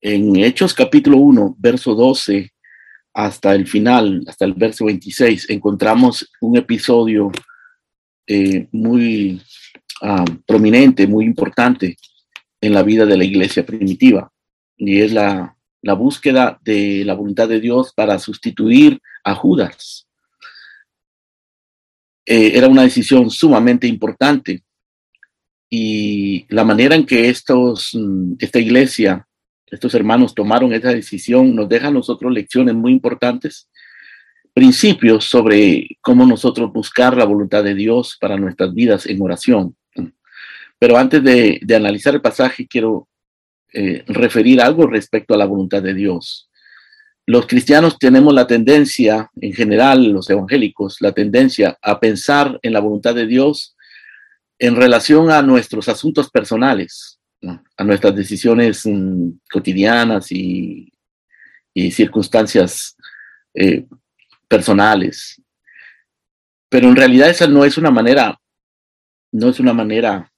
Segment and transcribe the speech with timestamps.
[0.00, 2.52] En Hechos capítulo 1, verso 12
[3.14, 7.32] hasta el final, hasta el verso 26, encontramos un episodio
[8.26, 9.42] eh, muy
[10.02, 11.96] ah, prominente, muy importante
[12.60, 14.32] en la vida de la iglesia primitiva,
[14.76, 20.06] y es la, la búsqueda de la voluntad de Dios para sustituir a Judas.
[22.24, 24.62] Eh, era una decisión sumamente importante
[25.70, 29.27] y la manera en que estos, mm, esta iglesia,
[29.70, 33.68] estos hermanos tomaron esa decisión nos deja nosotros lecciones muy importantes,
[34.52, 39.76] principios sobre cómo nosotros buscar la voluntad de Dios para nuestras vidas en oración.
[40.78, 43.08] Pero antes de, analizar el pasaje, quiero
[43.72, 46.48] eh, referir algo respecto a la voluntad de Dios.
[47.26, 52.80] Los cristianos tenemos la tendencia, en general los evangélicos, la tendencia a pensar en la
[52.80, 53.76] voluntad de Dios
[54.58, 57.17] en relación a nuestros asuntos personales,
[57.76, 60.92] a nuestras decisiones mm, cotidianas y,
[61.92, 62.96] circunstancias
[63.54, 63.86] eh,
[64.48, 65.40] personales.
[66.68, 68.36] Pero en realidad esa no es una manera,
[69.30, 70.28] no es una manera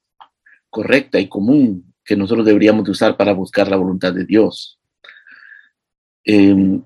[0.68, 4.78] correcta y común que nosotros deberíamos usar para buscar la voluntad de Dios.
[6.24, 6.82] Em,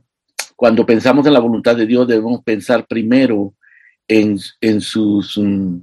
[0.54, 3.54] cuando pensamos en la voluntad de Dios, debemos pensar primero
[4.06, 4.38] en,
[4.80, 5.78] sus, mm,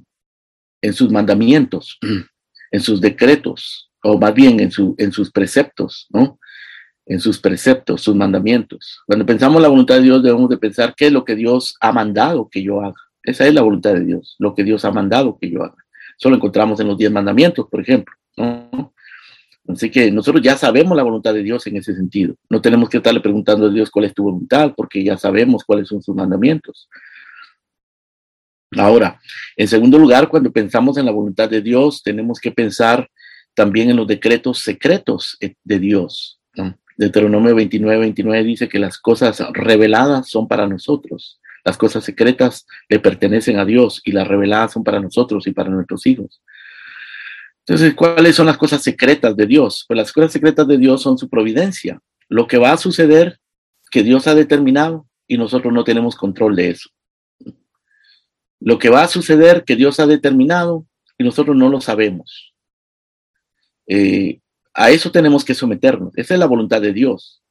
[0.81, 1.99] en sus mandamientos,
[2.71, 6.39] en sus decretos, o más bien en, su, en sus preceptos, ¿no?
[7.05, 9.01] En sus preceptos, sus mandamientos.
[9.05, 11.75] Cuando pensamos en la voluntad de Dios, debemos de pensar qué es lo que Dios
[11.81, 12.95] ha mandado que yo haga.
[13.23, 15.75] Esa es la voluntad de Dios, lo que Dios ha mandado que yo haga.
[16.17, 18.13] Eso lo encontramos en los diez mandamientos, por ejemplo.
[18.37, 18.93] ¿no?
[19.67, 22.35] Así que nosotros ya sabemos la voluntad de Dios en ese sentido.
[22.49, 25.87] No tenemos que estarle preguntando a Dios cuál es tu voluntad, porque ya sabemos cuáles
[25.87, 26.89] son sus mandamientos.
[28.77, 29.19] Ahora,
[29.57, 33.09] en segundo lugar, cuando pensamos en la voluntad de Dios, tenemos que pensar
[33.53, 36.39] también en los decretos secretos de Dios.
[36.97, 42.99] Deuteronomio 29, 29 dice que las cosas reveladas son para nosotros, las cosas secretas le
[42.99, 46.41] pertenecen a Dios y las reveladas son para nosotros y para nuestros hijos.
[47.65, 49.85] Entonces, ¿cuáles son las cosas secretas de Dios?
[49.87, 53.39] Pues las cosas secretas de Dios son su providencia, lo que va a suceder
[53.91, 56.89] que Dios ha determinado y nosotros no tenemos control de eso.
[58.59, 60.85] Lo que va a suceder que Dios ha determinado
[61.17, 62.50] y nosotros no lo sabemos.
[63.87, 64.39] Eh,
[64.73, 66.13] a eso tenemos que someternos.
[66.15, 67.41] Esa es la voluntad de Dios,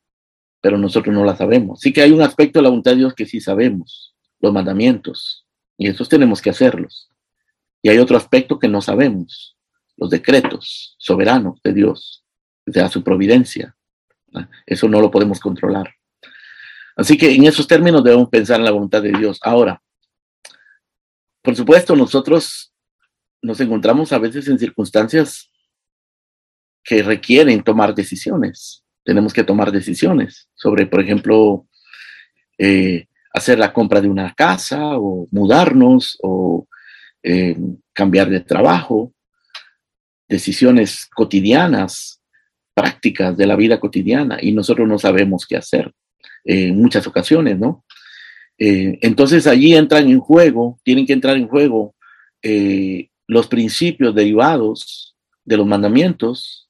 [0.60, 1.80] pero nosotros no la sabemos.
[1.80, 5.46] Sí que hay un aspecto de la voluntad de Dios que sí sabemos, los mandamientos,
[5.76, 7.10] y esos tenemos que hacerlos.
[7.82, 9.56] Y hay otro aspecto que no sabemos,
[9.96, 12.24] los decretos soberanos de Dios,
[12.66, 13.76] de su providencia.
[14.66, 15.94] Eso no lo podemos controlar.
[16.96, 19.38] Así que en esos términos debemos pensar en la voluntad de Dios.
[19.42, 19.82] Ahora,
[21.42, 22.72] por supuesto, nosotros
[23.42, 25.49] nos encontramos a veces en circunstancias
[26.82, 28.84] que requieren tomar decisiones.
[29.04, 31.66] Tenemos que tomar decisiones sobre, por ejemplo,
[32.58, 36.66] eh, hacer la compra de una casa o mudarnos o
[37.22, 37.56] eh,
[37.92, 39.12] cambiar de trabajo
[40.28, 42.22] decisiones cotidianas,
[42.72, 45.92] prácticas de la vida cotidiana, y nosotros no sabemos qué hacer
[46.44, 47.84] en muchas ocasiones, ¿no?
[48.56, 51.94] Eh, entonces allí entran en juego, tienen que entrar en juego
[53.26, 56.69] los principios derivados de los mandamientos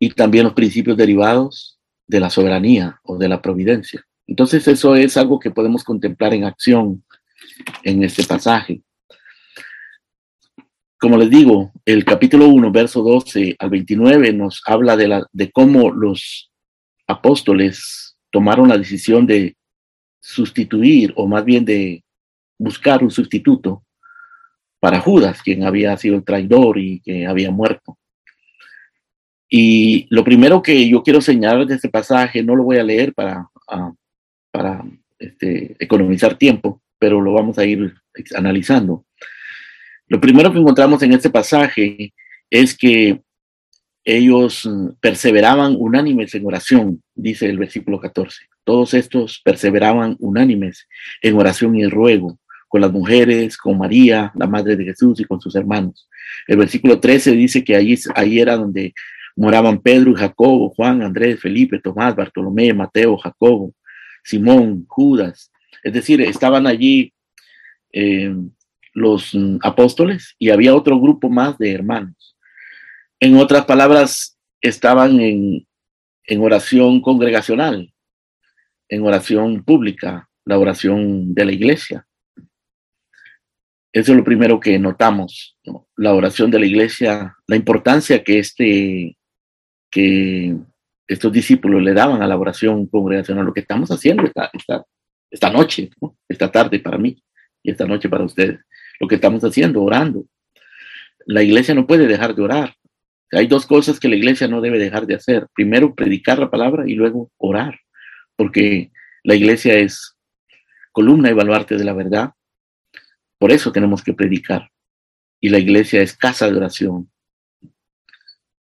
[0.00, 1.78] y también los principios derivados
[2.08, 4.04] de la soberanía o de la providencia.
[4.26, 7.04] Entonces eso es algo que podemos contemplar en acción
[7.84, 8.82] en este pasaje.
[10.98, 15.50] Como les digo, el capítulo 1, verso 12 al 29 nos habla de, la, de
[15.50, 16.50] cómo los
[17.06, 19.56] apóstoles tomaron la decisión de
[20.20, 22.04] sustituir, o más bien de
[22.58, 23.84] buscar un sustituto
[24.78, 27.98] para Judas, quien había sido el traidor y que había muerto.
[29.52, 33.12] Y lo primero que yo quiero señalar de este pasaje, no lo voy a leer
[33.12, 33.92] para, ah,
[34.52, 34.84] para
[35.18, 37.92] este, economizar tiempo, pero lo vamos a ir
[38.36, 39.04] analizando.
[40.06, 42.14] Lo primero que encontramos en este pasaje
[42.48, 43.20] es que
[44.04, 48.46] ellos mm, perseveraban unánimes en oración, dice el versículo 14.
[48.64, 50.86] Todos estos perseveraban unánimes
[51.22, 52.38] en oración y ruego,
[52.68, 56.08] con las mujeres, con María, la madre de Jesús y con sus hermanos.
[56.46, 58.94] El versículo 13 dice que allí, ahí era donde
[59.36, 63.74] moraban Pedro y Jacobo, Juan, Andrés, Felipe, Tomás, Bartolomé, Mateo, Jacobo,
[64.24, 65.50] Simón, Judas.
[65.82, 67.12] Es decir, estaban allí
[67.92, 68.34] eh,
[68.92, 72.36] los mm, apóstoles y había otro grupo más de hermanos.
[73.18, 75.66] En otras palabras, estaban en,
[76.24, 77.92] en oración congregacional,
[78.88, 82.06] en oración pública, la oración de la iglesia.
[83.92, 85.58] Eso es lo primero que notamos,
[85.96, 89.16] la oración de la iglesia, la importancia que este,
[89.90, 90.56] que
[91.06, 94.84] estos discípulos le daban a la oración congregacional, lo que estamos haciendo esta, esta,
[95.30, 95.90] esta noche,
[96.28, 97.20] esta tarde para mí
[97.62, 98.60] y esta noche para ustedes,
[99.00, 100.24] lo que estamos haciendo, orando.
[101.26, 102.74] La iglesia no puede dejar de orar.
[103.32, 105.46] Hay dos cosas que la iglesia no debe dejar de hacer.
[105.54, 107.78] Primero, predicar la palabra y luego orar,
[108.36, 108.90] porque
[109.22, 110.16] la iglesia es
[110.92, 112.32] columna y baluarte de la verdad.
[113.38, 114.70] Por eso tenemos que predicar.
[115.40, 117.10] Y la iglesia es casa de oración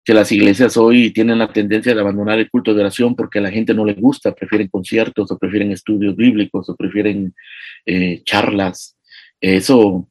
[0.05, 3.43] que las iglesias hoy tienen la tendencia de abandonar el culto de oración porque a
[3.43, 7.35] la gente no le gusta, prefieren conciertos o prefieren estudios bíblicos o prefieren
[7.87, 8.99] eh, charlas.
[9.41, 10.07] Eso,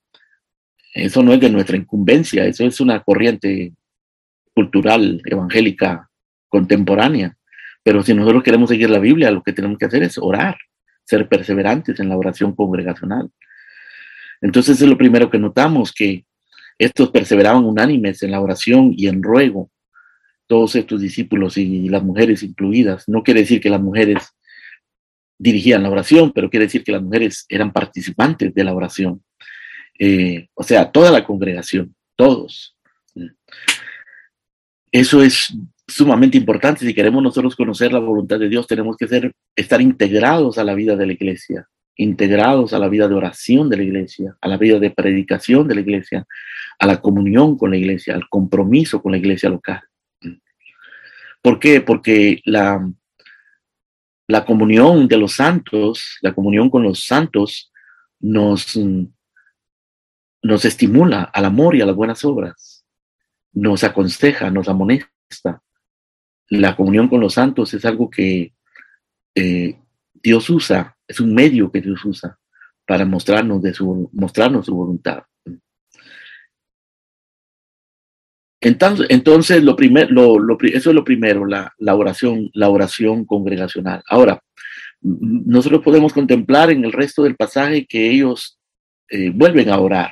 [0.96, 3.74] eso no es de nuestra incumbencia, eso es una corriente
[4.56, 6.10] cultural, evangélica,
[6.48, 7.38] contemporánea.
[7.84, 10.58] Pero si nosotros queremos seguir la Biblia, lo que tenemos que hacer es orar,
[11.04, 13.30] ser perseverantes en la oración congregacional.
[14.42, 16.26] Entonces es lo primero que notamos, que
[16.80, 19.70] estos perseveraban unánimes en la oración y en ruego
[20.48, 23.08] todos estos discípulos y las mujeres incluidas.
[23.08, 24.34] No quiere decir que las mujeres
[25.38, 29.24] dirigían la oración, pero quiere decir que las mujeres eran participantes de la oración.
[30.00, 32.76] Eh, o sea, toda la congregación, todos.
[34.92, 35.54] Eso es
[35.88, 36.86] sumamente importante.
[36.86, 40.76] Si queremos nosotros conocer la voluntad de Dios, tenemos que ser, estar integrados a la
[40.76, 44.58] vida de la iglesia, integrados a la vida de oración de la iglesia, a la
[44.58, 46.26] vida de predicación de la iglesia,
[46.80, 49.82] a la comunión con la iglesia, al compromiso con la iglesia local.
[51.44, 51.82] ¿Por qué?
[51.82, 52.90] Porque la,
[54.28, 57.72] la comunión de los santos, la comunión con los santos,
[58.22, 58.80] nos,
[60.42, 62.86] nos estimula al amor y a las buenas obras,
[63.52, 65.62] nos aconseja, nos amonesta.
[66.48, 68.54] La comunión con los santos es algo que
[69.36, 69.78] eh,
[70.14, 72.40] Dios usa, es un medio que Dios usa
[72.88, 75.24] para mostrarnos, de su, mostrarnos su voluntad.
[78.64, 84.02] Entonces, entonces lo lo, eso es lo primero, la, oración, la oración congregacional.
[84.08, 84.42] Ahora,
[85.02, 88.58] nosotros podemos contemplar en el resto del pasaje que ellos
[89.10, 90.12] eh, vuelven a orar,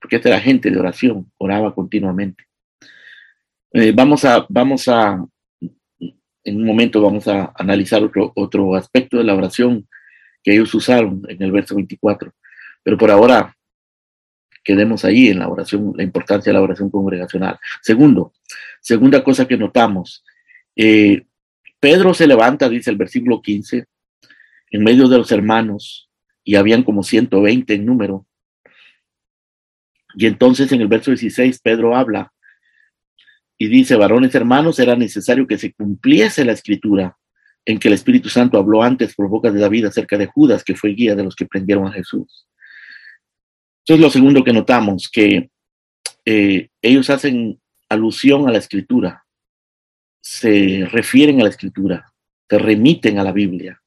[0.00, 2.44] porque esta era gente de oración, oraba continuamente.
[3.72, 5.20] Eh, vamos a, vamos a,
[6.44, 9.88] en un momento vamos a analizar otro, otro aspecto de la oración
[10.44, 12.32] que ellos usaron en el verso 24,
[12.84, 13.56] pero por ahora
[14.62, 17.58] quedemos ahí en la oración, la importancia de la oración congregacional.
[17.82, 18.32] Segundo,
[18.80, 20.24] segunda cosa que notamos,
[20.76, 21.24] eh,
[21.78, 23.86] Pedro se levanta, dice el versículo 15,
[24.72, 26.10] en medio de los hermanos,
[26.44, 28.26] y habían como 120 en número.
[30.14, 32.32] Y entonces en el verso 16 Pedro habla
[33.56, 37.16] y dice, varones hermanos, era necesario que se cumpliese la escritura
[37.64, 40.74] en que el Espíritu Santo habló antes por boca de David acerca de Judas, que
[40.74, 42.48] fue guía de los que prendieron a Jesús.
[43.90, 45.50] Eso es lo segundo que notamos, que
[46.24, 49.26] eh, ellos hacen alusión a la escritura,
[50.20, 52.14] se refieren a la escritura,
[52.48, 53.82] se remiten a la Biblia.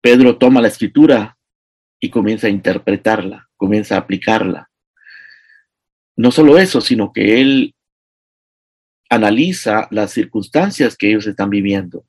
[0.00, 1.36] Pedro toma la escritura
[1.98, 4.70] y comienza a interpretarla, comienza a aplicarla.
[6.14, 7.74] No solo eso, sino que él
[9.10, 12.06] analiza las circunstancias que ellos están viviendo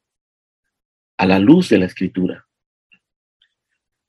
[1.17, 2.45] a la luz de la escritura.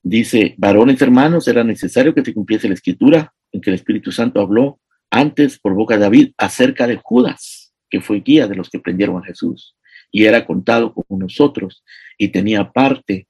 [0.07, 4.41] Dice, varones hermanos, era necesario que se cumpliese la escritura en que el Espíritu Santo
[4.41, 4.79] habló
[5.11, 9.17] antes por boca de David acerca de Judas, que fue guía de los que prendieron
[9.17, 9.77] a Jesús
[10.13, 11.83] y era contado como nosotros
[12.19, 13.27] y tenía parte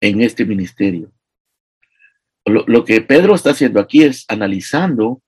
[0.00, 1.12] en este ministerio.
[2.46, 5.20] Lo, lo, que Pedro está haciendo aquí es analizando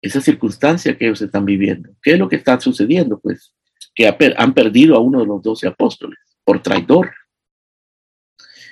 [0.00, 1.90] esa circunstancia que ellos están viviendo.
[2.00, 3.18] ¿Qué es lo que está sucediendo?
[3.18, 3.54] Pues
[3.94, 7.10] que han perdido a uno de los doce apóstoles por traidor.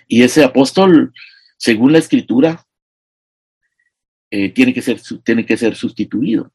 [0.07, 1.13] Y ese apóstol,
[1.57, 2.65] según la escritura,
[4.31, 6.53] eh, tiene, que ser, tiene que ser sustituido.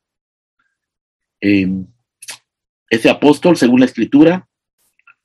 [1.40, 1.86] Em,
[2.90, 4.48] ese apóstol, según la escritura,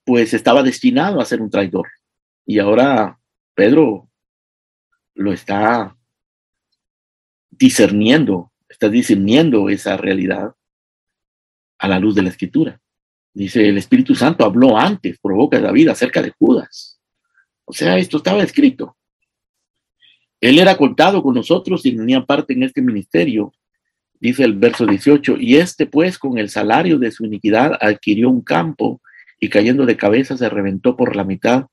[0.04, 1.88] pues estaba destinado a ser un traidor.
[2.45, 3.18] Y ahora
[3.54, 4.09] Pedro
[5.14, 5.97] lo está
[7.50, 10.54] discerniendo, está discerniendo esa realidad
[11.78, 12.80] a la luz de la escritura.
[13.33, 16.96] Dice, el Espíritu Santo habló antes boca de David acerca de Judas.
[17.66, 18.96] O sea, esto estaba escrito.
[20.40, 23.52] Él era contado con nosotros y tenía parte en este ministerio,
[24.20, 28.42] dice el verso 18, y este pues con el salario de su iniquidad adquirió un
[28.42, 29.00] campo
[29.40, 31.66] y cayendo de cabeza se reventó por la mitad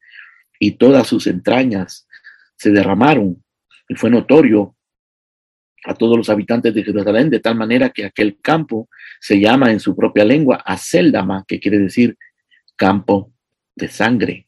[0.60, 2.08] y todas sus entrañas
[2.56, 3.44] se derramaron
[3.88, 4.76] y fue notorio
[5.86, 9.80] a todos los habitantes de Jerusalén de tal manera que aquel campo se llama en
[9.80, 12.18] su propia lengua Aceldama, que quiere decir
[12.76, 13.32] campo
[13.76, 14.48] de sangre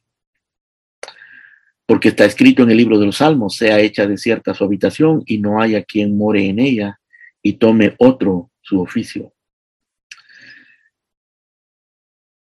[1.85, 5.37] porque está escrito en el libro de los Salmos, sea hecha desierta su habitación y
[5.37, 6.99] no haya quien more en ella
[7.41, 9.31] y tome otro su oficio.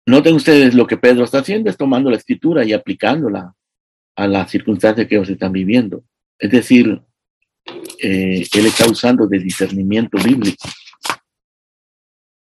[0.06, 3.54] Noten ustedes lo que Pedro está haciendo es tomando la escritura y aplicándola
[4.14, 6.04] a las circunstancias que ellos están viviendo.
[6.38, 7.02] Es decir,
[8.00, 10.68] eh, él está usando de discernimiento bíblico.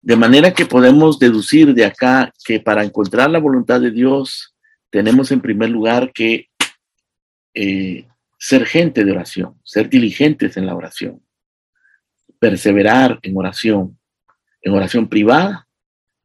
[0.03, 4.53] De manera que podemos deducir de acá que para encontrar la voluntad de Dios
[4.91, 6.49] tenemos en primer lugar que
[7.55, 8.07] eh,
[8.39, 11.23] ser gente de oración, ser diligentes en la oración,
[12.39, 13.99] perseverar en oración,
[14.63, 15.69] en oración privada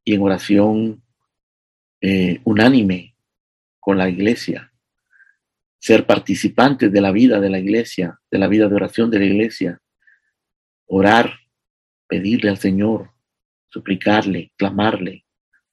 [0.03, 1.03] y en oración
[2.01, 3.15] eh, unánime
[3.79, 4.71] con la iglesia,
[5.79, 9.25] ser participantes de la vida de la iglesia, de la vida de oración de la
[9.25, 9.81] iglesia,
[10.87, 11.33] orar,
[12.07, 13.11] pedirle al Señor,
[13.69, 15.25] suplicarle, clamarle,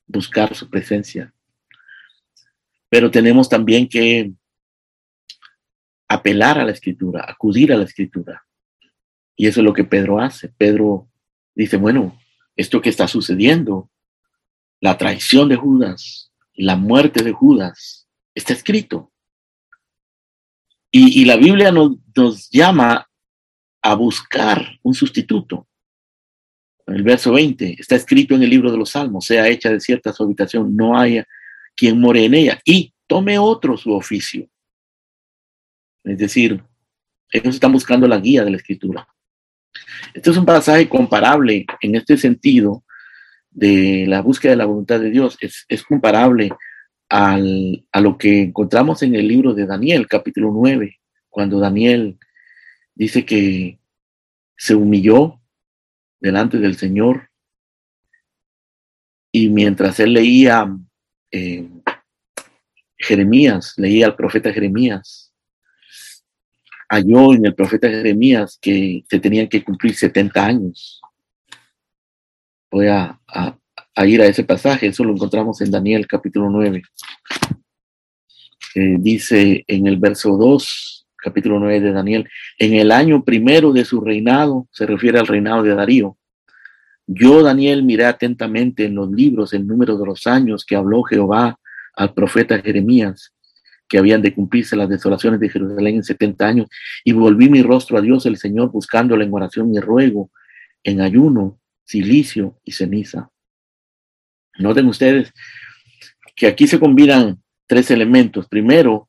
[0.06, 1.32] buscar su presencia.
[2.88, 4.32] Pero tenemos también que
[6.08, 8.44] apelar a la escritura, acudir a la escritura.
[9.36, 10.48] Y eso es lo que Pedro hace.
[10.48, 11.08] Pedro
[11.54, 12.18] dice, bueno,
[12.56, 13.90] esto que está sucediendo,
[14.80, 19.10] la traición de Judas, la muerte de Judas, está escrito.
[20.96, 23.08] Y, la Biblia nos, nos llama
[23.82, 25.66] a buscar un sustituto.
[26.86, 30.12] El verso 20 está escrito en el libro de los Salmos, sea hecha de cierta
[30.12, 31.26] su habitación, no haya
[31.74, 34.48] quien more en ella, y tome otro su oficio.
[36.04, 36.62] Es decir,
[37.30, 39.08] ellos están buscando la guía de la escritura.
[40.12, 42.84] Este es un pasaje comparable en este sentido
[43.50, 45.36] de la búsqueda de la voluntad de Dios.
[45.40, 46.50] Es, comparable
[47.08, 52.18] al, a lo que encontramos en el libro de Daniel, capítulo 9, cuando Daniel
[52.94, 53.78] dice que
[54.56, 55.40] se humilló
[56.20, 57.30] delante del Señor
[59.32, 60.64] y mientras él leía
[61.32, 61.68] eh,
[62.96, 65.33] Jeremías, leía al profeta Jeremías,
[66.88, 71.00] halló en el profeta Jeremías que se tenían que cumplir 70 años.
[72.70, 73.18] Voy a,
[74.04, 76.82] ir a ese pasaje, eso lo encontramos en Daniel capítulo 9.
[78.74, 83.84] Eh, dice en el verso 2, capítulo 9 de Daniel, en el año primero de
[83.84, 86.18] su reinado, se refiere al reinado de Darío,
[87.06, 91.58] yo, Daniel, miré atentamente en los libros el número de los años que habló Jehová
[91.94, 93.33] al profeta Jeremías
[93.88, 96.68] que habían de cumplirse las desolaciones de Jerusalén en 70 años,
[97.04, 100.30] y volví mi rostro a Dios el Señor buscándole en oración y ruego,
[100.82, 103.30] en ayuno, silicio y ceniza.
[104.58, 105.32] Noten ustedes
[106.36, 108.48] que aquí se combinan tres elementos.
[108.48, 109.08] Primero,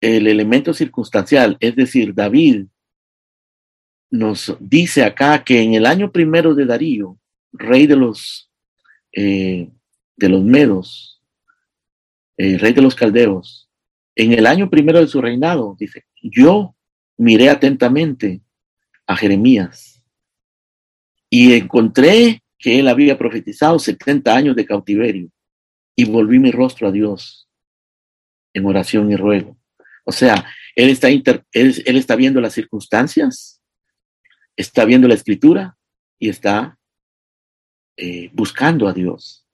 [0.00, 2.66] el elemento circunstancial, es decir, David
[4.10, 7.18] nos dice acá que en el año primero de Darío,
[7.52, 8.50] rey de los,
[9.12, 9.70] eh,
[10.16, 11.17] de los medos,
[12.38, 13.68] el rey de los caldeos,
[14.14, 16.74] en el año primero de su reinado, dice, yo
[17.16, 18.40] miré atentamente
[19.06, 20.02] a Jeremías
[21.30, 25.30] y encontré que él había profetizado 70 años de cautiverio
[25.94, 27.48] y volví mi rostro a Dios
[28.54, 29.56] en oración y ruego.
[30.04, 33.60] O sea, él está, él, está viendo las circunstancias,
[34.56, 35.76] está viendo la escritura
[36.18, 36.78] y está
[37.96, 39.47] eh, buscando a Dios.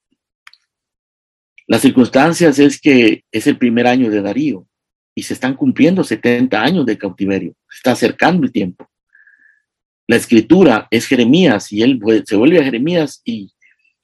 [1.66, 4.66] Las circunstancias es que es el primer año de Darío
[5.14, 7.54] y se están cumpliendo 70 años de cautiverio.
[7.70, 8.88] Se está acercando el tiempo.
[10.06, 13.50] La escritura es Jeremías y él se vuelve a Jeremías y,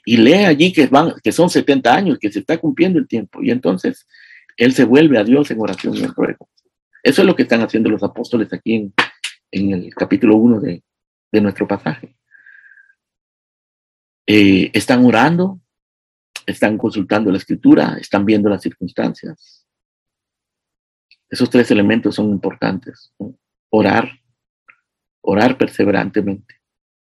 [0.07, 3.43] lee allí que, van, que son 70 años, que se está cumpliendo el tiempo.
[3.43, 4.07] Y entonces
[4.57, 6.49] él se vuelve a Dios en oración y en ruego.
[7.03, 8.91] Eso es lo que están haciendo los apóstoles aquí
[9.51, 10.83] en, el capítulo 1 de,
[11.33, 12.17] de, nuestro pasaje.
[14.27, 15.61] Eh, están orando,
[16.51, 19.67] están consultando la escritura, están viendo las circunstancias.
[21.29, 23.13] Esos tres elementos son importantes.
[23.71, 24.11] Orar,
[25.21, 26.57] orar perseverantemente.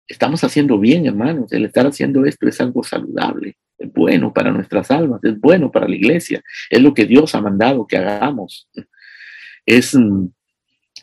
[0.08, 1.52] Estamos haciendo bien, hermanos.
[1.52, 5.88] El estar haciendo esto es algo saludable, es bueno para nuestras almas, es bueno para
[5.88, 8.68] la iglesia, es lo que Dios ha mandado que hagamos.
[9.64, 9.96] Es,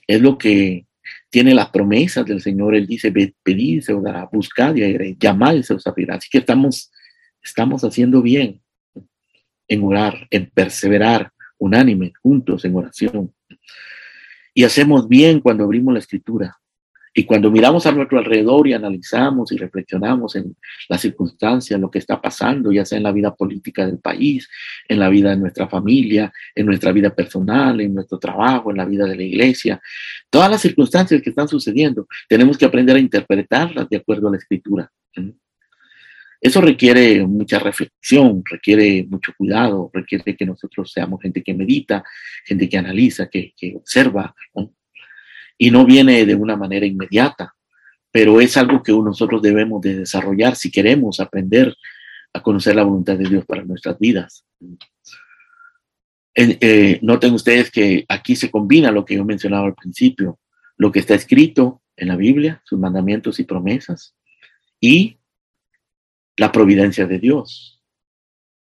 [0.07, 0.85] es lo que
[1.29, 2.75] tiene las promesas del Señor.
[2.75, 3.11] Él dice,
[3.43, 6.15] pedid se os dará, buscad y llamad y se os abrirá.
[6.15, 6.92] Así que estamos
[7.43, 8.61] estamos haciendo bien
[9.67, 13.33] en orar, en perseverar unánime, juntos en oración.
[14.53, 16.57] Y hacemos bien cuando abrimos la escritura.
[17.15, 20.55] Y cuando miramos a nuestro alrededor y analizamos y reflexionamos en
[20.89, 24.49] las circunstancias, lo que está pasando, ya sea en la vida política del país,
[24.87, 28.85] en la vida de nuestra familia, en nuestra vida personal, en nuestro trabajo, en la
[28.85, 29.79] vida de la iglesia,
[30.31, 34.37] todas las circunstancias que están sucediendo, tenemos que aprender a interpretarlas de acuerdo a la
[34.37, 34.91] escritura.
[36.43, 42.03] Eso requiere mucha reflexión, requiere mucho cuidado, requiere que nosotros seamos gente que medita,
[42.43, 44.35] gente que analiza, que, observa,
[45.57, 47.55] y no viene de una manera inmediata,
[48.11, 51.73] pero es algo que nosotros debemos de desarrollar si queremos aprender
[52.33, 54.45] a conocer la voluntad de Dios para nuestras vidas.
[56.35, 60.39] Eh, noten ustedes que aquí se combina lo que yo mencionaba al principio,
[60.75, 64.13] lo que está escrito en la Biblia, sus mandamientos y promesas,
[64.81, 65.19] y
[66.37, 67.81] la providencia de Dios.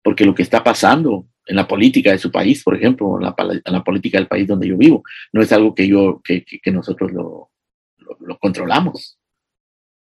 [0.03, 3.25] Porque lo que está pasando en la política de su país, por ejemplo, en
[3.73, 5.03] la, política del país donde yo vivo,
[5.33, 7.51] no es algo que yo, que, nosotros lo,
[7.99, 9.19] lo, controlamos.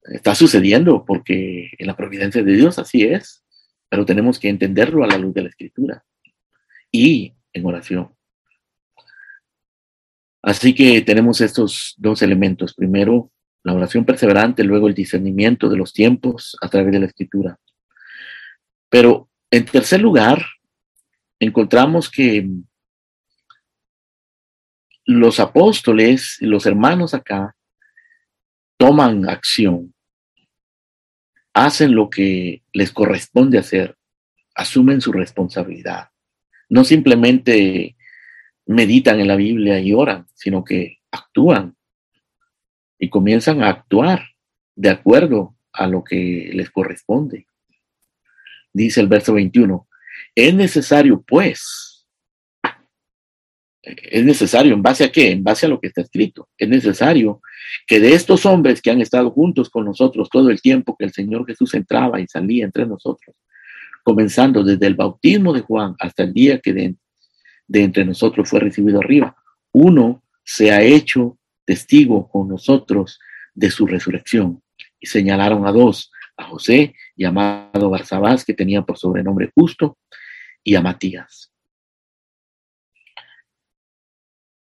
[0.03, 3.43] Está sucediendo porque en la providencia de Dios así es,
[3.89, 6.03] pero tenemos que entenderlo a la luz de la escritura.
[6.91, 8.13] Y en oración.
[10.41, 12.73] Así que tenemos estos dos elementos.
[12.73, 13.31] Primero,
[13.67, 17.59] la oración perseverante, luego el discernimiento de los tiempos a través de la escritura.
[18.89, 20.45] Pero en tercer lugar,
[21.39, 22.49] encontramos que
[25.05, 27.55] los apóstoles y los hermanos acá
[28.77, 29.93] toman acción,
[31.53, 33.97] hacen lo que les corresponde hacer,
[34.55, 36.09] asumen su responsabilidad
[36.69, 37.95] no simplemente
[38.65, 41.75] meditan en la Biblia y oran, sino que actúan
[42.99, 44.23] y comienzan a actuar
[44.75, 47.47] de acuerdo a lo que les corresponde.
[48.73, 49.87] Dice el verso 21,
[50.35, 51.97] es necesario pues,
[53.81, 55.31] es necesario, ¿en base a qué?
[55.31, 56.49] En base a lo que está escrito.
[56.57, 57.41] Es necesario
[57.85, 61.13] que de estos hombres que han estado juntos con nosotros todo el tiempo que el
[61.13, 63.35] Señor Jesús entraba y salía entre nosotros,
[64.03, 66.95] comenzando desde el bautismo de Juan hasta el día que de,
[67.73, 69.35] entre nosotros fue recibido arriba.
[69.71, 71.36] Uno se ha hecho
[71.67, 73.19] testigo con nosotros
[73.53, 74.63] de su resurrección.
[74.99, 79.97] Y señalaron a dos, a José, llamado Barsabás, que tenía por sobrenombre justo,
[80.63, 81.51] y a Matías.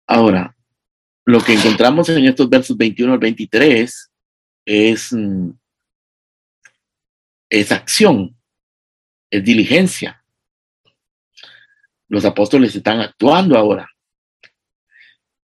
[0.08, 0.56] Ahora,
[1.26, 4.12] lo que encontramos en estos versos 21 al 23
[4.66, 5.50] es, mm,
[7.50, 8.36] es acción,
[9.30, 10.24] es diligencia.
[12.08, 13.95] Los apóstoles están actuando ahora,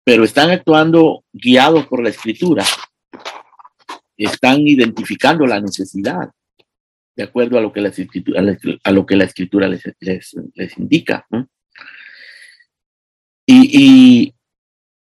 [0.04, 2.64] pero están actuando guiados por la escritura.
[4.16, 6.30] Están identificando la necesidad
[7.14, 8.42] de acuerdo a lo que la escritura,
[8.84, 11.26] a lo que la escritura les, les, indica.
[13.46, 14.34] Y,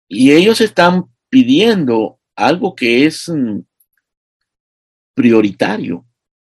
[0.08, 3.60] y ellos están pidiendo algo que es mm,
[5.14, 6.06] prioritario,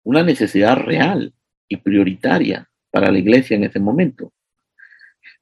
[0.03, 1.33] una necesidad real
[1.67, 4.31] y prioritaria para la iglesia en ese momento.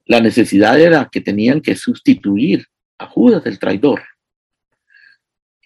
[0.06, 2.66] La necesidad era que tenían que sustituir
[3.00, 4.02] a Judas el traidor.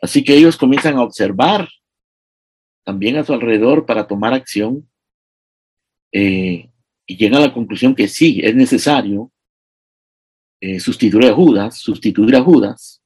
[0.00, 1.68] Así que ellos comienzan a observar
[2.84, 4.88] también a su alrededor para tomar acción
[6.12, 6.70] eh,
[7.06, 9.32] y llegan a la conclusión que sí, es necesario
[10.60, 13.02] eh, sustituir a Judas, sustituir a Judas,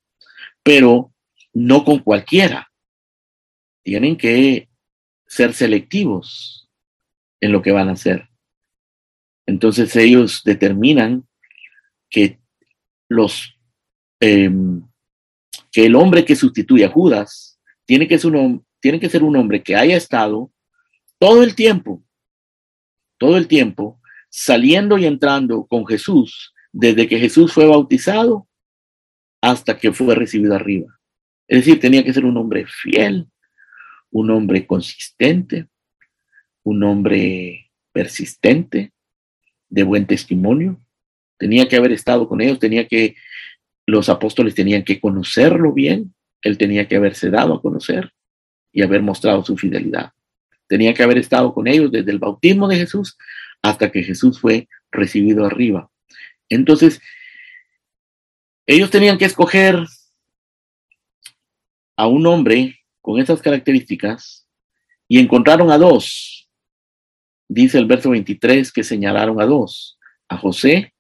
[0.62, 1.12] pero
[1.54, 2.70] no con cualquiera.
[3.82, 4.68] Tienen que
[5.26, 6.68] ser selectivos
[7.40, 8.28] en lo que van a hacer.
[9.46, 11.26] Entonces ellos determinan
[12.10, 12.38] que
[13.08, 13.57] los
[14.20, 14.83] em,
[15.72, 19.37] que el hombre que sustituye a Judas tiene que, ser un, tiene que ser un
[19.37, 20.50] hombre que haya estado
[21.18, 22.02] todo el tiempo,
[23.18, 28.46] todo el tiempo, saliendo y entrando con Jesús, desde que Jesús fue bautizado
[29.40, 30.98] hasta que fue recibido arriba.
[31.46, 33.26] Es decir, tenía que ser un hombre fiel,
[34.11, 35.66] un hombre consistente,
[36.62, 38.92] un hombre persistente,
[39.68, 40.81] de buen testimonio.
[41.38, 43.16] Tenía que haber estado con ellos, tenía que,
[43.90, 48.12] los apóstoles tenían que conocerlo bien, él tenía que haberse dado a conocer
[48.72, 50.12] y haber mostrado su fidelidad.
[50.66, 53.16] Tenía que haber estado con ellos desde el bautismo de Jesús
[53.62, 55.90] hasta que Jesús fue recibido arriba.
[56.48, 57.01] Entonces,
[58.66, 59.79] ellos tenían que escoger
[61.96, 64.46] a un hombre con esas características
[65.09, 66.38] y encontraron a dos
[67.48, 69.98] dice el verso 23 que señalaron a dos,
[70.29, 70.92] a José,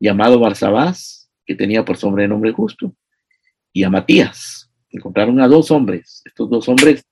[0.00, 1.17] llamado Barsabás,
[1.48, 1.96] que tenía por
[2.28, 2.94] nombre justo,
[3.72, 4.70] y a Matías.
[4.90, 6.20] Encontraron a dos hombres.
[6.26, 7.02] Estos dos hombres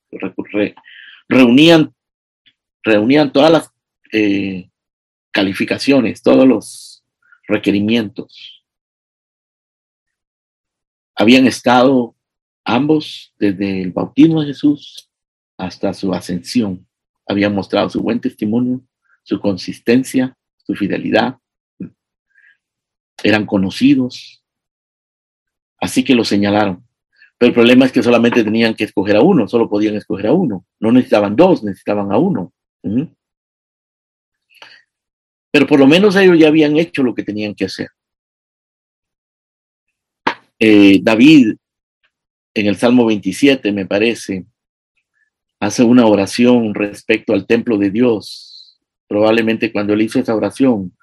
[1.26, 1.94] reunían,
[2.82, 3.70] reunían todas las
[4.12, 4.68] eh,
[5.30, 7.02] calificaciones, todos los
[7.48, 8.62] requerimientos.
[11.14, 12.14] Habían estado
[12.62, 15.08] ambos desde el bautismo de Jesús
[15.56, 16.86] hasta su ascensión
[17.26, 18.82] habían mostrado su buen testimonio,
[19.22, 21.38] su consistencia, su fidelidad.
[23.22, 24.42] Eran conocidos.
[25.80, 26.86] Así que lo señalaron.
[27.38, 30.32] Pero el problema es que solamente tenían que escoger a uno, solo podían escoger a
[30.32, 30.64] uno.
[30.80, 32.52] No necesitaban dos, necesitaban a uno.
[35.50, 37.88] Pero por lo menos ellos ya habían hecho lo que tenían que hacer.
[40.58, 41.56] Eh, David,
[42.54, 44.46] en el Salmo 27, me parece,
[45.60, 48.56] hace una oración respecto al templo de Dios
[49.08, 50.96] probablemente cuando él hizo esa oración,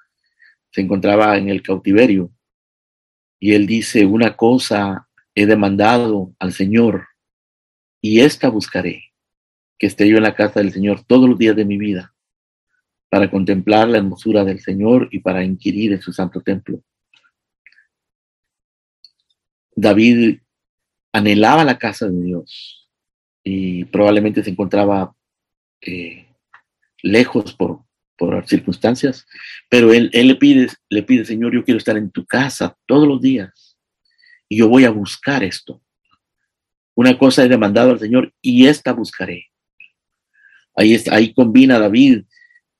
[0.74, 2.32] se encontraba en el cautiverio
[3.38, 7.06] y él dice, una cosa he demandado al Señor
[8.00, 9.12] y esta buscaré,
[9.78, 12.12] que esté yo en la casa del Señor todos los días de mi vida,
[13.08, 16.82] para contemplar la hermosura del Señor y para inquirir en su santo templo.
[19.76, 20.40] David
[21.12, 22.90] anhelaba la casa de Dios
[23.44, 25.14] y probablemente se encontraba
[25.80, 26.26] eh,
[27.00, 27.84] lejos por,
[28.16, 29.26] por circunstancias,
[29.68, 33.08] pero él, él le, pide, le pide, Señor, yo quiero estar en tu casa todos
[33.08, 33.76] los días
[34.48, 35.82] y yo voy a buscar esto.
[36.94, 39.50] Una cosa he demandado al Señor y esta buscaré.
[40.76, 42.24] Ahí, está, ahí combina David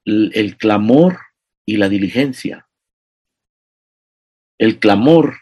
[0.04, 1.18] el, el clamor
[1.66, 2.68] y la diligencia.
[4.58, 5.34] El clamor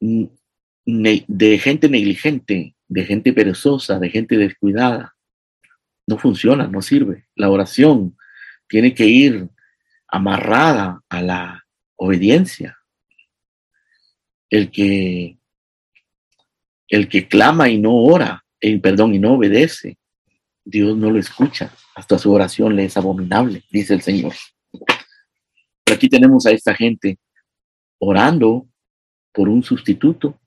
[0.00, 5.16] de gente negligente, de gente perezosa, de gente descuidada,
[6.06, 7.26] no funciona, no sirve.
[7.34, 8.16] La oración
[8.68, 9.48] tiene que ir
[10.08, 12.78] amarrada a la obediencia.
[14.48, 15.38] El que,
[16.88, 19.98] el que clama y no ora, el, perdón, y no obedece,
[20.64, 21.72] Dios no lo escucha.
[21.94, 24.34] Hasta su oración le es abominable, dice el Señor.
[24.70, 27.18] Pero aquí tenemos a esta gente
[27.98, 28.68] orando
[29.32, 30.40] por un sustituto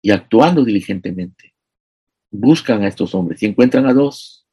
[0.00, 1.54] y actuando diligentemente.
[2.30, 4.46] Buscan a estos hombres y encuentran a dos,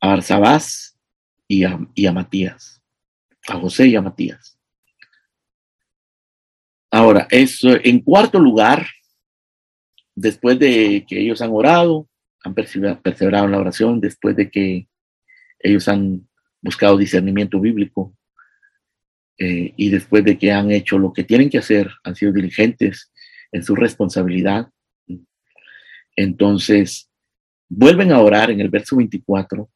[0.00, 0.91] a Arzabás
[1.52, 2.82] y a, y a Matías,
[3.46, 4.58] a José y a Matías.
[6.90, 8.86] Ahora, eso, en cuarto lugar,
[10.14, 12.08] después de que ellos han orado,
[12.42, 14.88] han perseverado en la oración, después de que
[15.58, 16.26] ellos han
[16.62, 18.16] buscado discernimiento bíblico
[19.36, 23.12] eh, y después de que han hecho lo que tienen que hacer, han sido diligentes
[23.52, 24.70] en su responsabilidad.
[26.16, 27.10] Entonces,
[27.68, 29.68] vuelven a orar en el verso 24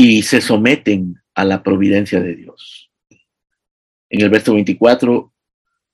[0.00, 2.88] y se someten a la providencia de Dios.
[4.08, 5.34] En el verso 24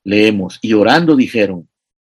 [0.02, 1.70] leemos, y orando dijeron,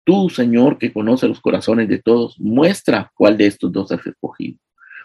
[0.04, 4.58] tú, Señor, que conoce los corazones de todos, muestra cuál de estos dos has escogido,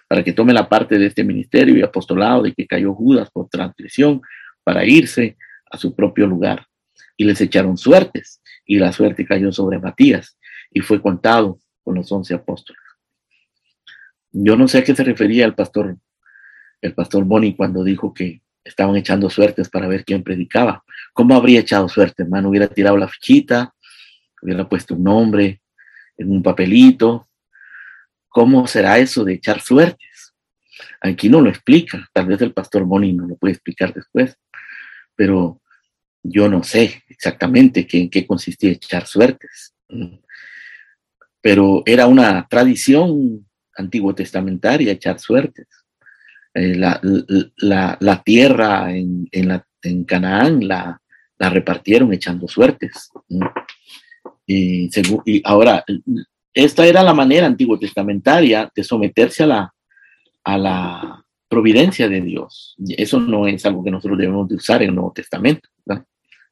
[0.10, 3.48] para que tome la parte de este ministerio y apostolado de que cayó Judas por
[3.48, 4.22] transgresión
[4.66, 5.38] para irse
[5.72, 6.68] a su propio lugar.
[7.16, 10.38] Y les echaron suertes, y la suerte cayó sobre Matías,
[10.70, 12.84] y fue contado con los once apóstoles.
[14.34, 15.96] Yo no sé a qué se refería el pastor
[16.84, 20.84] el pastor Boni cuando dijo que estaban echando suertes para ver quién predicaba.
[21.14, 22.50] ¿Cómo habría echado suerte, hermano?
[22.50, 23.74] Hubiera tirado la fichita,
[24.42, 25.62] hubiera puesto un nombre
[26.18, 27.30] en un papelito.
[28.28, 30.34] ¿Cómo será eso de echar suertes?
[31.00, 34.38] Aquí no lo explica, tal vez el pastor Boni no lo puede explicar después,
[35.16, 35.62] pero
[36.22, 39.74] yo no sé exactamente en qué consistía echar suertes.
[41.40, 45.68] Pero era una tradición antiguo testamentaria echar suertes.
[46.56, 51.02] Eh, la, la, tierra en, en, Canaán la,
[51.40, 53.10] la, repartieron echando suertes.
[54.46, 54.90] Y,
[55.44, 55.84] ahora,
[56.54, 59.74] esta era la manera antiguo testamentaria de someterse a la,
[60.44, 62.76] a la providencia de Dios.
[62.98, 65.70] Eso no es algo que nosotros debemos de usar en el Nuevo Testamento.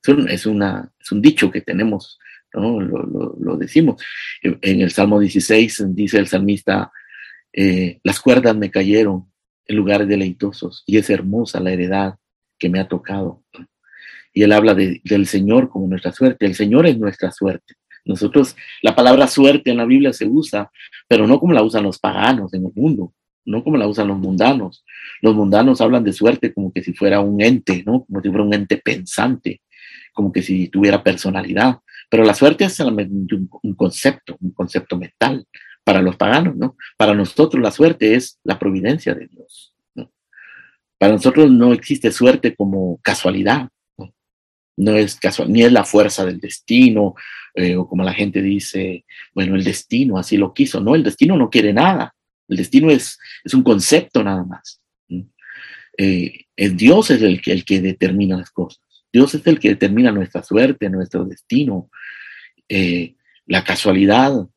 [0.04, 2.18] Es, una, es un dicho que tenemos,
[2.56, 2.82] ¿no?
[2.82, 4.02] lo, lo, lo, decimos.
[4.42, 6.92] En el Salmo 16 dice el salmista,
[7.54, 9.31] eh, las cuerdas me cayeron
[9.74, 12.16] lugares deleitosos y es hermosa la heredad
[12.58, 13.44] que me ha tocado.
[14.34, 16.46] Y él habla del Señor como nuestra suerte.
[16.46, 17.76] El Señor es nuestra suerte.
[18.06, 20.72] Nosotros, la palabra suerte en la Biblia se usa,
[21.08, 23.14] pero no como la usan los paganos en el mundo,
[23.46, 24.84] no como la usan los mundanos.
[25.22, 28.06] Los mundanos hablan de suerte como que si fuera un ente, ¿no?
[28.06, 29.62] Como si fuera un ente pensante,
[30.14, 31.80] como que si tuviera personalidad.
[32.10, 35.46] Pero la suerte es un concepto, un concepto mental
[35.84, 36.76] para los paganos, ¿no?
[36.98, 39.76] Para nosotros la suerte es la providencia de Dios.
[40.98, 43.70] Para nosotros no existe suerte como casualidad,
[44.78, 47.16] no, es casual, ni es la fuerza del destino,
[47.56, 51.36] eh, o como la gente dice, bueno, el destino así lo quiso, no, el destino
[51.38, 52.16] no quiere nada,
[52.48, 54.80] el destino es, es un concepto nada más.
[55.98, 59.70] Eh, el Dios es el que, el que determina las cosas, Dios es el que
[59.70, 61.90] determina nuestra suerte, nuestro destino.
[62.70, 63.16] Eh,
[63.46, 64.48] la casualidad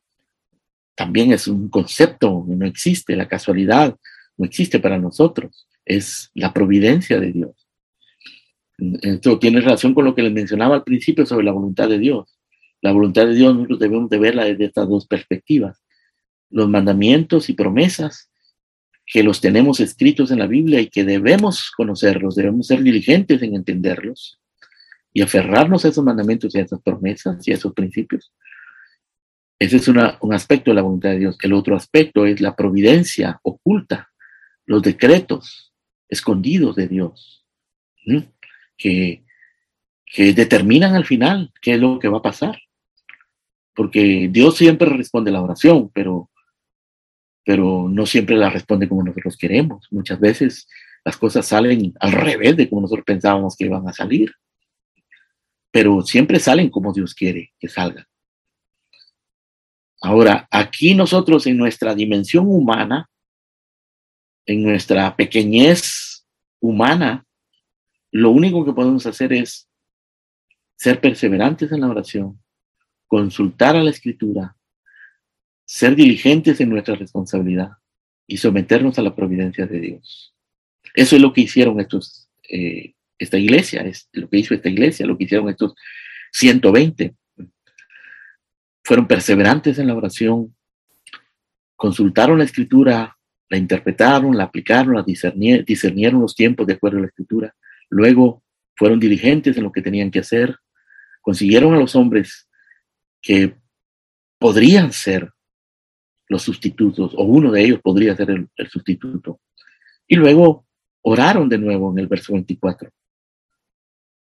[0.95, 3.95] también es un concepto, no existe, la casualidad
[4.37, 7.67] no existe para nosotros, es la providencia de Dios.
[9.01, 12.37] Esto tiene relación con lo que les mencionaba al principio sobre la voluntad de Dios.
[12.81, 15.81] La voluntad de Dios nosotros debemos de verla desde estas dos perspectivas.
[16.49, 18.29] Los mandamientos y promesas
[19.05, 23.55] que los tenemos escritos en la Biblia y que debemos conocerlos, debemos ser diligentes en
[23.55, 24.39] entenderlos
[25.13, 28.33] y aferrarnos a esos mandamientos y a esas promesas y a esos principios
[29.57, 31.37] ese es un aspecto de la voluntad de Dios.
[31.41, 34.09] El otro aspecto es la providencia oculta
[34.65, 35.73] los decretos
[36.09, 37.45] escondidos de Dios,
[38.77, 39.23] que,
[40.05, 42.57] que determinan al final qué es lo que va a pasar.
[43.73, 46.29] Porque Dios siempre responde la oración, pero,
[47.43, 49.87] pero no siempre la responde como nosotros queremos.
[49.91, 50.67] Muchas veces
[51.03, 54.33] las cosas salen al revés de como nosotros pensábamos que iban a salir.
[55.71, 58.05] Pero siempre salen como Dios quiere que salgan.
[60.05, 63.09] Ahora, aquí nosotros en nuestra dimensión humana,
[64.45, 66.27] en nuestra pequeñez
[66.59, 67.25] humana,
[68.11, 69.67] lo único que podemos hacer es
[70.75, 72.39] ser perseverantes en la oración,
[73.07, 74.55] consultar a la escritura,
[75.65, 77.71] ser diligentes en nuestra responsabilidad
[78.27, 80.35] y someternos a la providencia de Dios.
[80.93, 85.07] Eso es lo que hicieron estos, eh, esta iglesia, es lo que hizo esta iglesia,
[85.07, 85.73] lo que hicieron estos
[86.31, 87.15] 120
[88.85, 90.55] fueron perseverantes en la oración,
[91.75, 93.17] consultaron la escritura,
[93.49, 97.55] la interpretaron, la aplicaron, la discernieron los tiempos de acuerdo a la escritura,
[97.89, 98.43] luego
[98.75, 100.55] fueron diligentes en lo que tenían que hacer,
[101.21, 102.47] consiguieron a los hombres
[103.21, 103.55] que
[104.37, 105.31] podrían ser
[106.27, 109.41] los sustitutos, o uno de ellos podría ser el, el sustituto.
[110.07, 110.67] Y luego
[111.01, 112.91] oraron de nuevo en el verso 24,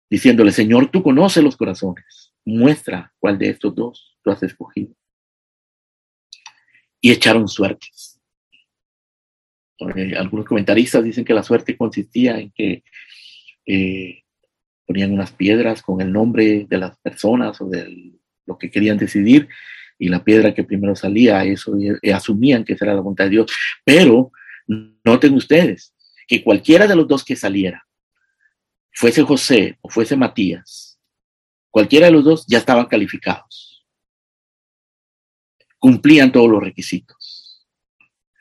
[0.09, 4.93] diciéndole, Señor, tú conoces los corazones, muestra cuál de estos dos tú has escogido.
[7.01, 8.21] Y echaron suertes.
[10.19, 12.83] algunos comentaristas dicen que la suerte consistía en que
[13.67, 14.23] eh,
[14.85, 18.15] ponían unas piedras con el nombre de las personas o de
[18.47, 19.49] lo que querían decidir
[19.99, 21.75] y la piedra que primero salía, eso
[22.13, 23.53] asumían que era la voluntad de Dios.
[23.85, 24.33] Pero
[25.05, 25.95] noten ustedes
[26.27, 27.87] que cualquiera de los dos que saliera,
[28.93, 30.99] fuese José o fuese Matías,
[31.71, 33.76] cualquiera de los dos ya estaban calificados
[35.79, 37.67] cumplían todos los requisitos.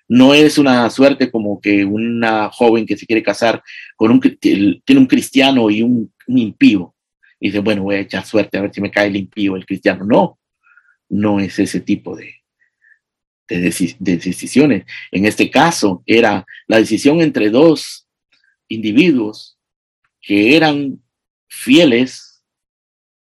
[0.08, 3.63] No es una suerte como que una joven que se quiere casar
[3.95, 6.93] con un, tiene un cristiano y un, impío.
[7.39, 9.65] Y dice, bueno, voy a echar suerte a ver si me cae el impío, el
[9.65, 10.06] cristiano.
[10.06, 10.39] No,
[11.10, 12.36] no es ese tipo de,
[13.48, 14.86] de, de decisiones.
[15.12, 18.08] En este caso era la decisión entre dos
[18.67, 19.58] individuos
[20.21, 21.02] que eran
[21.48, 22.43] fieles,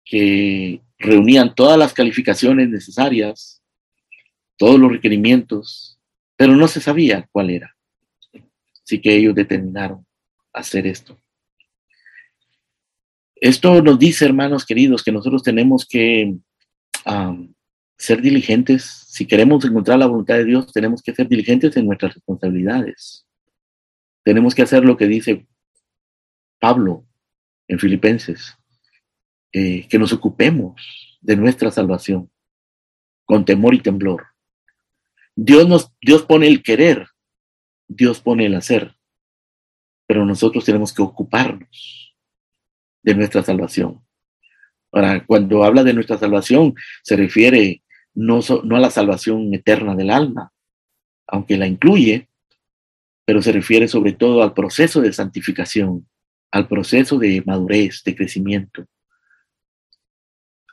[0.03, 3.61] que reunían todas las calificaciones necesarias
[4.57, 5.99] todos los requerimientos,
[6.35, 7.75] pero no se sabía cuál era.
[8.83, 10.05] Así que ellos determinaron
[10.53, 11.19] hacer esto.
[13.35, 16.35] Esto nos dice, hermanos queridos, que nosotros tenemos que
[17.97, 18.83] ser diligentes.
[18.83, 23.25] Si queremos encontrar la voluntad de Dios, tenemos que ser diligentes en nuestras responsabilidades.
[24.23, 25.45] Tenemos que hacer lo que dice
[26.59, 27.05] Pablo
[27.67, 28.57] en Filipenses,
[29.51, 32.29] eh, que nos ocupemos de nuestra salvación
[33.25, 34.34] con temor y temblor.
[35.35, 37.07] Dios, nos, Dios pone el querer,
[37.87, 38.95] Dios pone el hacer,
[40.07, 42.15] pero nosotros tenemos que ocuparnos
[43.03, 44.01] de nuestra salvación.
[44.91, 50.09] Ahora, cuando habla de nuestra salvación, se refiere no, no a la salvación eterna del
[50.09, 50.53] alma,
[51.27, 52.29] aunque la incluye,
[53.25, 56.07] pero se refiere sobre todo al proceso de santificación,
[56.51, 58.85] al proceso de madurez, de crecimiento,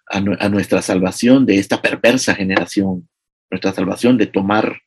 [0.09, 3.09] a, a, nuestra salvación de esta perversa generación
[3.53, 4.81] nuestra salvación de tomar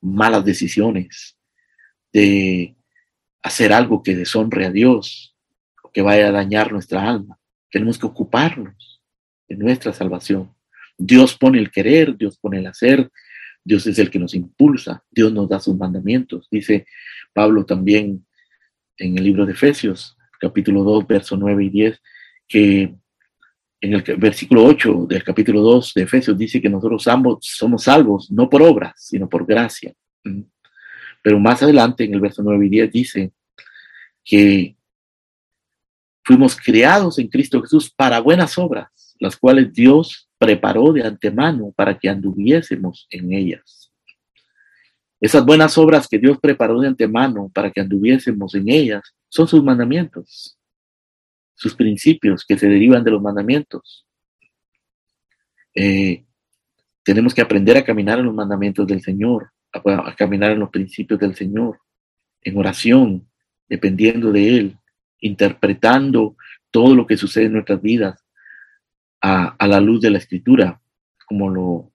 [0.00, 1.38] malas decisiones,
[2.12, 2.76] de
[3.42, 5.36] hacer algo que deshonre a Dios
[5.82, 7.38] o que vaya a dañar nuestra alma.
[7.70, 9.00] Tenemos que ocuparnos
[9.48, 10.52] de nuestra salvación.
[10.98, 13.08] Dios pone el querer, Dios pone el hacer,
[13.62, 16.48] Dios es el que nos impulsa, Dios nos da sus mandamientos.
[16.50, 16.86] Dice
[17.32, 18.26] Pablo también
[18.96, 22.02] en el libro de Efesios, capítulo 2, verso 9 y 10,
[22.48, 22.94] que
[23.80, 28.30] en el versículo 8 del capítulo 2 de Efesios dice que nosotros ambos somos salvos,
[28.30, 29.94] no por obras, sino por gracia.
[31.22, 33.32] Pero más adelante, en el verso 9 y 10, dice
[34.24, 34.76] que
[36.24, 41.98] fuimos creados en Cristo Jesús para buenas obras, las cuales Dios preparó de antemano para
[41.98, 43.92] que anduviésemos en ellas.
[45.20, 49.62] Esas buenas obras que Dios preparó de antemano para que anduviésemos en ellas son sus
[49.62, 50.57] mandamientos
[51.58, 54.06] sus principios que se derivan de los mandamientos.
[55.74, 56.24] Eh,
[57.02, 61.18] tenemos que aprender a caminar en los mandamientos del Señor, a, caminar en los principios
[61.18, 61.80] del Señor,
[62.42, 63.28] en oración,
[63.68, 64.78] dependiendo de Él,
[65.18, 66.36] interpretando
[66.70, 68.24] todo lo que sucede en nuestras vidas
[69.20, 70.80] a, a la luz de la Escritura,
[71.26, 71.92] como lo,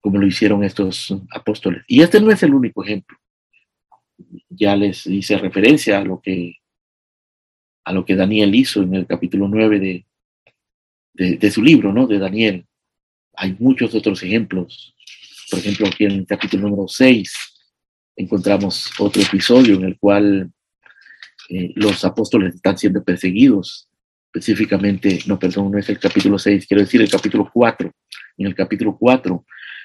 [0.00, 1.84] como lo hicieron estos apóstoles.
[1.86, 3.16] Y este no es el único ejemplo.
[4.48, 6.56] Ya les hice referencia a lo que
[7.84, 12.06] a lo que Daniel hizo en el capítulo 9 de, de, su libro, ¿no?
[12.06, 12.66] De Daniel.
[13.34, 14.94] Hay muchos otros ejemplos.
[15.50, 17.32] Por ejemplo, aquí en el capítulo número 6
[18.16, 20.50] encontramos otro episodio en el cual
[21.48, 23.88] eh, los apóstoles están siendo perseguidos,
[24.26, 27.90] específicamente, no, perdón, no es el capítulo 6, quiero decir el capítulo 4.
[28.38, 29.44] En el capítulo 4,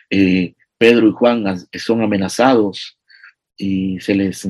[0.10, 2.98] eh, Pedro y Juan son amenazados
[3.58, 4.48] y se les,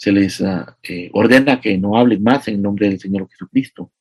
[0.00, 3.92] se les ah, eh, ordena que no hablen más en nombre del Señor Jesucristo.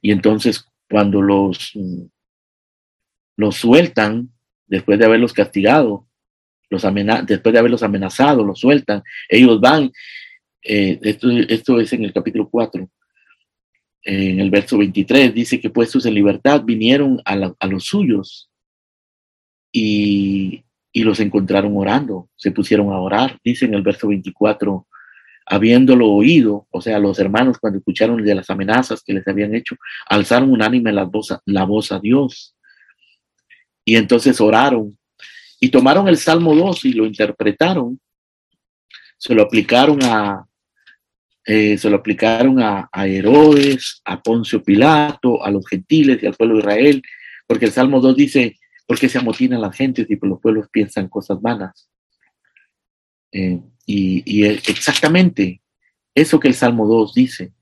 [0.00, 1.74] Y entonces cuando los,
[3.36, 4.30] los sueltan,
[4.66, 6.06] después de haberlos castigado,
[6.70, 6.84] los
[7.26, 9.92] después de haberlos amenazado, los sueltan, ellos van,
[10.62, 12.88] eh, esto, esto, es en el capítulo 4,
[14.04, 18.50] en el verso 23, dice que puestos en libertad vinieron a, a los suyos
[19.70, 24.86] y, y, los encontraron orando, se pusieron a orar, dice en el verso 24,
[25.46, 29.76] habiéndolo oído, o sea, los hermanos cuando escucharon de las amenazas que les habían hecho,
[30.08, 32.54] alzaron unánime la voz, la voz a Dios.
[33.84, 34.96] Y entonces oraron
[35.60, 38.00] y tomaron el Salmo 2 y lo interpretaron,
[39.16, 40.44] se lo aplicaron a,
[41.44, 46.34] eh, se lo aplicaron a, a, Herodes, a Poncio Pilato, a los gentiles y al
[46.34, 47.02] pueblo de Israel,
[47.46, 51.40] porque el Salmo 2 dice, porque se amotinan las gentes y los pueblos piensan cosas
[51.40, 51.88] vanas.
[53.32, 55.62] Eh, y, exactamente
[56.14, 57.54] eso que el Salmo 2 dice,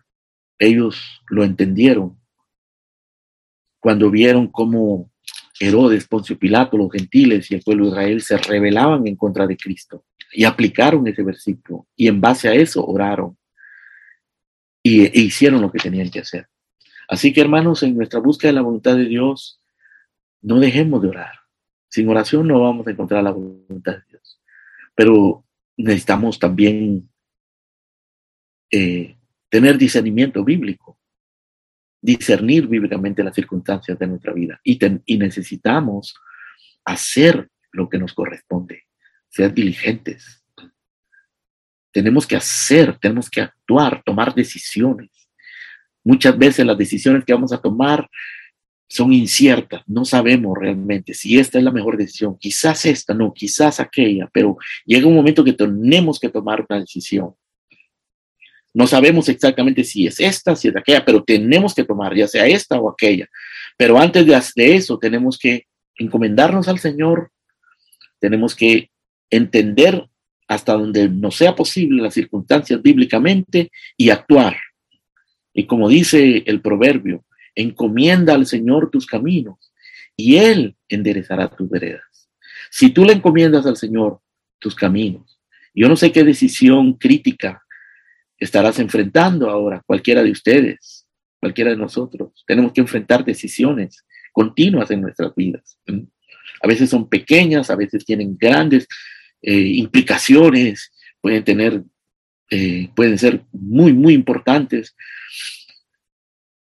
[0.59, 2.18] ellos lo entendieron
[3.78, 5.11] cuando vieron cómo
[5.59, 9.56] Herodes, Poncio Pilato, los gentiles y el pueblo de Israel se rebelaban en contra de
[9.56, 13.37] Cristo y aplicaron ese versículo y en base a eso oraron
[14.83, 16.46] y, e hicieron lo que tenían que hacer.
[17.09, 19.59] Así que hermanos, en nuestra búsqueda de la voluntad de Dios,
[20.42, 21.33] no dejemos de orar.
[21.88, 24.40] Sin oración no vamos a encontrar la voluntad de Dios.
[24.94, 25.44] Pero
[25.76, 27.11] necesitamos también
[28.70, 29.16] eh,
[29.48, 31.00] tener discernimiento bíblico
[32.00, 36.14] discernir bíblicamente las circunstancias de nuestra vida y, y necesitamos
[36.85, 38.87] hacer lo que nos corresponde,
[39.29, 40.42] ser diligentes.
[41.92, 45.11] Tenemos que hacer, tenemos que actuar, tomar decisiones.
[46.03, 48.09] Muchas veces las decisiones que vamos a tomar
[48.90, 53.79] son inciertas, no sabemos realmente si esta es la mejor decisión, quizás esta, no, quizás
[53.79, 57.33] aquella, pero llega un momento que tenemos que tomar una decisión.
[58.74, 62.46] No sabemos exactamente si es esta, si es aquella, pero tenemos que tomar ya sea
[62.46, 63.29] esta o aquella.
[63.76, 67.31] Pero antes de, eso tenemos que encomendarnos al Señor,
[68.18, 68.90] tenemos que
[69.31, 70.05] entender
[70.48, 74.57] hasta donde nos sea posible las circunstancias bíblicamente y actuar.
[75.55, 77.24] Y como dice el proverbio,
[77.60, 79.72] encomienda al Señor tus caminos
[80.16, 82.28] y Él enderezará tus veredas.
[82.70, 84.20] Si tú le encomiendas al Señor
[84.58, 85.40] tus caminos,
[85.74, 87.62] yo no sé qué decisión crítica
[88.38, 91.06] estarás enfrentando ahora, cualquiera de ustedes,
[91.38, 92.44] cualquiera de nosotros.
[92.46, 95.78] Tenemos que enfrentar decisiones continuas en nuestras vidas.
[96.62, 98.86] A veces son pequeñas, a veces tienen grandes
[99.42, 101.82] eh, implicaciones, pueden tener,
[102.50, 104.94] eh, pueden ser muy, muy importantes,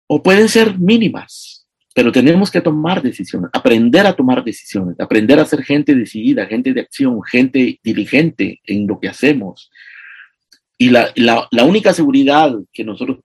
[0.08, 5.46] o pueden ser mínimas, pero tenemos que tomar decisiones, aprender a tomar decisiones, aprender a
[5.46, 9.72] ser gente decidida, gente de acción, gente diligente en lo que hacemos,
[10.78, 13.20] y la, la, única seguridad que nosotros,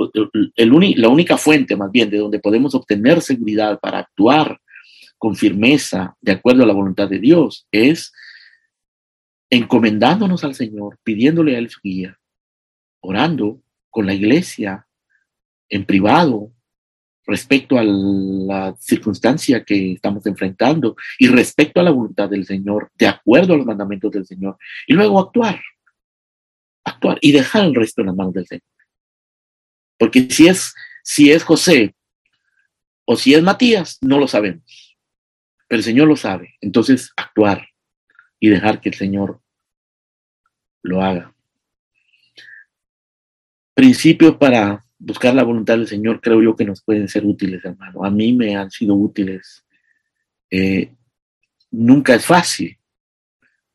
[0.54, 4.60] el la única fuente más bien de donde podemos obtener seguridad para actuar
[5.18, 8.12] con firmeza de acuerdo a la voluntad de Dios es
[9.50, 12.16] encomendándonos al Señor, pidiéndole a Él su guía,
[13.00, 14.86] orando con la iglesia
[15.68, 16.52] en privado
[17.30, 23.06] respecto a la circunstancia que estamos enfrentando y respecto a la voluntad del Señor, de
[23.06, 25.60] acuerdo a los mandamientos del Señor, y luego actuar
[26.84, 28.62] actuar y dejar el resto en las manos del Señor.
[29.98, 31.94] Porque si es, si es José
[33.04, 34.96] o si es Matías, no lo sabemos.
[35.68, 36.56] Pero el Señor lo sabe.
[36.60, 37.68] Entonces, actuar
[38.38, 39.40] y dejar que el Señor
[40.82, 41.34] lo haga.
[43.74, 48.04] Principios para buscar la voluntad del Señor creo yo que nos pueden ser útiles, hermano.
[48.04, 49.64] A mí me han sido útiles.
[50.50, 50.92] Eh,
[51.70, 52.78] nunca es fácil.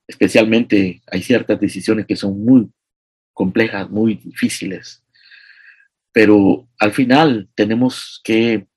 [0.08, 2.70] Especialmente hay ciertas decisiones que son muy
[3.34, 5.04] complejas, muy difíciles.
[6.12, 8.68] Pero al final tenemos que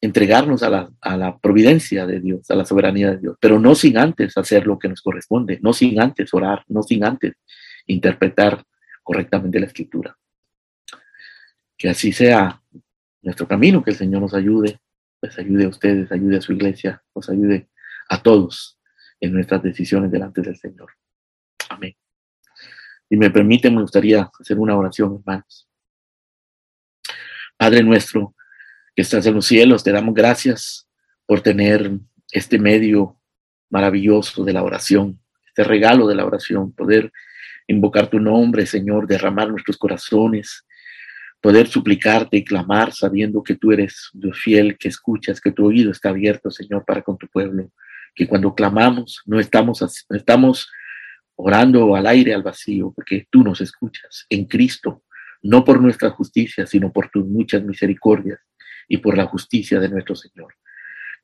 [0.00, 4.36] entregarnos a la, providencia de Dios, a la soberanía de Dios, pero no sin antes
[4.36, 7.34] hacer lo que nos corresponde, no sin antes orar, no sin antes
[7.86, 8.64] interpretar
[9.04, 10.18] correctamente la escritura.
[11.82, 12.62] Que así sea
[13.22, 14.78] nuestro camino, que el Señor nos ayude,
[15.18, 17.70] pues ayude a ustedes, ayude a su iglesia, nos ayude
[18.08, 18.78] a todos
[19.18, 20.92] en nuestras decisiones delante del Señor.
[21.70, 21.96] Amén.
[23.08, 25.68] Si me permite, me gustaría hacer una oración, hermanos.
[27.56, 28.36] Padre nuestro,
[28.94, 30.88] que estás en los cielos, te damos gracias
[31.26, 31.98] por tener
[32.30, 33.18] este medio
[33.70, 35.20] maravilloso de la oración.
[35.48, 37.12] este regalo de la oración, poder
[37.66, 40.64] invocar tu nombre, Señor, derramar nuestros corazones,
[41.42, 45.90] poder suplicarte y clamar sabiendo que tú eres Dios fiel, que escuchas, que tu oído
[45.90, 47.70] está abierto, Señor, para con tu pueblo,
[48.14, 50.70] que cuando clamamos no estamos, no estamos
[51.34, 55.02] orando al aire, al vacío, porque tú nos escuchas en Cristo,
[55.42, 58.38] no por nuestra justicia, sino por tus muchas misericordias
[58.86, 60.54] y por la justicia de nuestro Señor.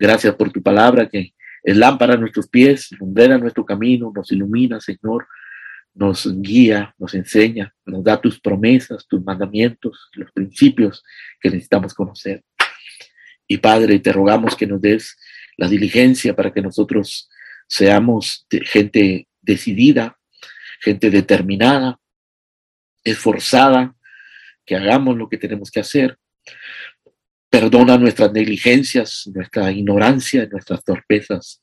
[0.01, 4.81] Gracias por tu palabra que es lámpara a nuestros pies, ilumina nuestro camino, nos ilumina,
[4.81, 5.29] Señor,
[5.95, 11.03] nos guía, nos enseña, nos da tus promesas, tus mandamientos, los principios
[11.41, 12.45] que necesitamos conocer.
[13.47, 15.17] Y Padre, te rogamos que nos des
[15.57, 17.29] la diligencia para que nosotros
[17.67, 20.19] seamos gente decidida,
[20.81, 21.99] gente determinada,
[23.03, 23.95] esforzada,
[24.65, 26.19] que hagamos lo que tenemos que hacer.
[27.51, 31.63] Perdona nuestras negligencias, nuestra ignorancia, nuestras torpezas.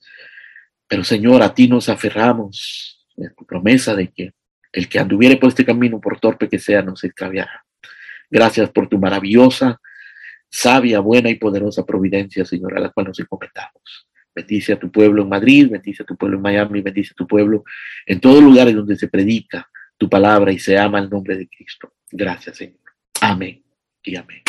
[0.88, 2.95] Pero Señor, a ti nos aferramos
[3.36, 4.34] tu promesa de que
[4.72, 7.66] el que anduviere por este camino, por torpe que sea, no se extraviará.
[8.30, 9.80] Gracias por tu maravillosa,
[10.50, 14.08] sabia, buena y poderosa providencia, Señor, a la cual nos encomendamos.
[14.34, 17.26] Bendice a tu pueblo en Madrid, bendice a tu pueblo en Miami, bendice a tu
[17.26, 17.64] pueblo
[18.06, 21.94] en todos lugares donde se predica tu palabra y se ama el nombre de Cristo.
[22.12, 22.80] Gracias, Señor.
[23.22, 23.64] Amén
[24.04, 24.42] y amén.